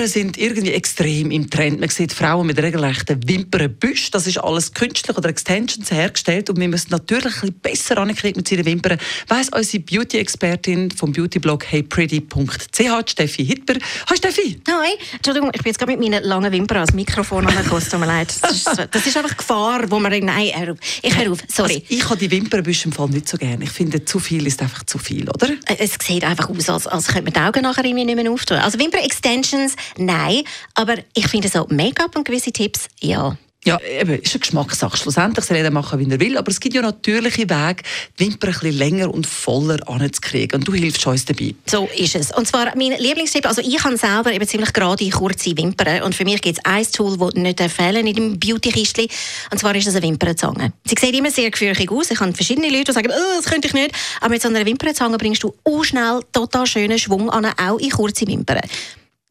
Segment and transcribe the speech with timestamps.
[0.00, 1.78] Wimpern sind irgendwie extrem im Trend.
[1.80, 4.12] Man sieht Frauen mit regelrechten Wimpernbüschen.
[4.12, 8.38] Das ist alles künstlich oder Extensions hergestellt und wir müssen natürlich ein bisschen besser ankriegen
[8.38, 8.98] mit ihren Wimpern.
[9.28, 13.76] Weiss unsere Beauty-Expertin vom Beautyblog heypretty.ch, Steffi Hitler.
[14.08, 14.60] Hi Steffi!
[14.68, 17.82] Hi, Entschuldigung, ich bin jetzt gerade mit meinen langen Wimpern ans Mikrofon angekommen.
[17.82, 18.32] Tut mir leid.
[18.40, 20.78] Das ist, das ist einfach Gefahr, wo man nein, hör auf.
[21.02, 21.74] Ich hör auf, sorry.
[21.74, 23.64] Also ich habe die Wimpernbüsche im Fall nicht so gerne.
[23.64, 25.50] Ich finde, zu viel ist einfach zu viel, oder?
[25.66, 28.30] Äh, es sieht einfach aus, als, als könnte man die Augen nachher irgendwie nicht mehr
[28.30, 28.56] auftun.
[28.56, 30.42] Also Wimper-Extensions Extensions, nein.
[30.74, 33.36] Aber ich finde so Make-up und gewisse Tipps, ja.
[33.66, 34.96] Ja, eben, ist eine Geschmackssache.
[34.96, 37.82] Schlussendlich soll jeder machen, wie er will, aber es gibt ja natürliche Wege,
[38.18, 40.60] die Wimpern ein bisschen länger und voller anzukriegen.
[40.60, 41.54] Und du hilfst uns dabei.
[41.66, 42.34] So ist es.
[42.34, 46.24] Und zwar mein Lieblingstipp, also ich habe selber eben ziemlich gerade kurze Wimpern und für
[46.24, 49.08] mich gibt es ein Tool, das nicht fehlen in dem Beauty-Kistchen
[49.50, 50.72] und zwar ist es eine Wimpernzange.
[50.86, 52.10] Sie sieht immer sehr gefürchtig aus.
[52.10, 53.90] Ich habe verschiedene Leute, die sagen, oh, das könnte ich nicht.
[54.22, 57.90] Aber mit so einer Wimpernzange bringst du auch schnell total schönen Schwung an, auch in
[57.90, 58.62] kurze Wimpern.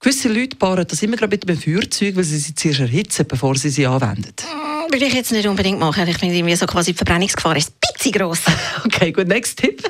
[0.00, 3.56] Gewisse Leute bauen das immer gerade mit einem Feuerzeug, weil sie sie zuerst erhitzen, bevor
[3.56, 4.34] sie sie anwenden.
[4.42, 6.06] Mm, würde ich jetzt nicht unbedingt machen.
[6.06, 8.42] Ich finde irgendwie so quasi die Verbrennungsgefahr ist ein bisschen gross.
[8.84, 9.82] okay, gut, next Tipp.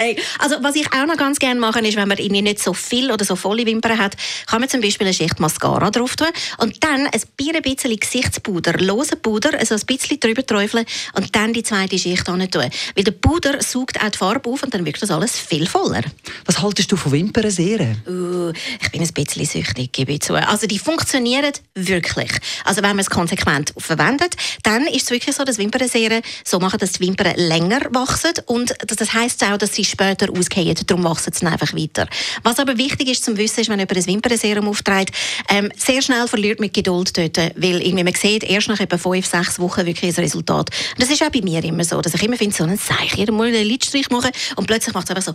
[0.00, 2.72] Hey, also was ich auch noch ganz gerne mache, ist, wenn man irgendwie nicht so
[2.72, 6.28] viel oder so volle Wimpern hat, kann man zum Beispiel eine Schicht Mascara drauf tun
[6.58, 11.64] und dann ein bisschen Gesichtspuder, lose Puder, also ein bisschen drüber träufeln und dann die
[11.64, 12.38] zweite Schicht tun.
[12.38, 16.02] Weil der Puder saugt auch die Farbe auf und dann wirkt das alles viel voller.
[16.44, 18.00] Was haltest du von Wimpernserien?
[18.06, 20.34] Uh, ich bin ein bisschen süchtig, gebe ich zu.
[20.34, 22.30] Also die funktionieren wirklich.
[22.64, 26.78] Also wenn man es konsequent verwendet, dann ist es wirklich so, dass Wimpernserien so machen,
[26.78, 30.76] dass die Wimpern länger wachsen und das heisst auch, dass sie später ausgehen.
[30.86, 32.06] Darum wachsen sie einfach weiter.
[32.42, 35.14] Was aber wichtig ist zum Wissen, ist, wenn jemand ein Wimpernserum aufträgt,
[35.48, 39.26] ähm, sehr schnell verliert mit Geduld dort, weil irgendwie man sieht, erst nach etwa fünf,
[39.26, 40.70] sechs Wochen wirklich ein Resultat.
[40.70, 43.14] Und das ist auch bei mir immer so, dass ich immer finde, so einen Seich,
[43.16, 45.34] jeder mal einen Lidstrich machen und plötzlich macht es einfach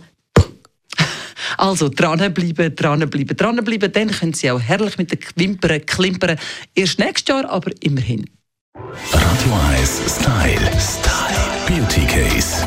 [1.58, 3.92] also dranbleiben, dranbleiben, dranbleiben.
[3.92, 6.38] Dann können Sie auch herrlich mit den Wimpern klimpern.
[6.74, 8.26] Erst nächstes Jahr, aber immerhin.
[9.12, 10.70] Radio 1 Style.
[10.80, 11.34] Style.
[11.66, 12.66] Beauty Case.